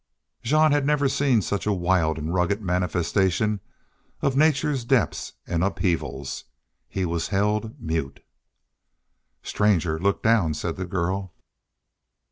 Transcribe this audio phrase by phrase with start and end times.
[0.41, 3.59] Jean had never seen such a wild and rugged manifestation
[4.23, 6.45] of nature's depths and upheavals.
[6.87, 8.25] He was held mute.
[9.43, 11.33] "Stranger, look down," said the girl.